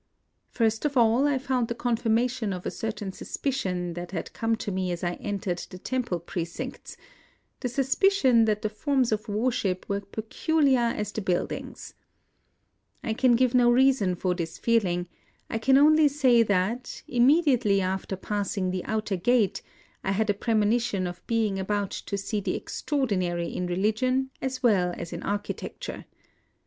[0.49, 4.71] First of all, I found the confirmation of a certain suspicion that had come to
[4.71, 6.97] me as I entered the temple precincts,—
[7.59, 11.93] the suspicion that the forms of worship were peculiar as the IN OSAKA 157 buildings.
[13.03, 15.07] I can give no reason for this feel ing;
[15.51, 19.61] I can only say that, immediately after passing the outer gate,
[20.03, 24.63] I had a premonition of being about to see the extraordinary in reli gion as
[24.63, 26.05] well as in architecture.